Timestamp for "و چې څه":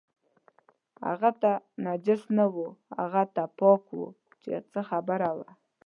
3.99-4.79